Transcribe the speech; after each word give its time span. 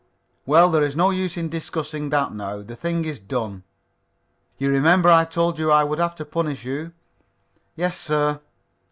"Well, 0.47 0.71
there 0.71 0.81
is 0.81 0.95
no 0.95 1.11
use 1.11 1.37
in 1.37 1.47
discussing 1.49 2.09
that 2.09 2.33
now. 2.33 2.63
The 2.63 2.75
thing 2.75 3.05
is 3.05 3.19
done. 3.19 3.61
You 4.57 4.71
remember 4.71 5.09
I 5.09 5.25
told 5.25 5.59
you 5.59 5.69
I 5.69 5.83
would 5.83 5.99
have 5.99 6.15
to 6.15 6.25
punish 6.25 6.65
you?" 6.65 6.93
"Yes, 7.75 7.99
sir." 7.99 8.41